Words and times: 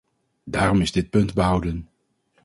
Daarom 0.43 0.81
is 0.81 0.91
dit 0.91 1.09
punt 1.09 1.33
behouden. 1.33 1.89